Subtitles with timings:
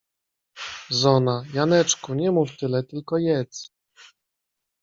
[0.89, 3.71] Zona:— Janeczku, nie mów tyle, tylko jedz.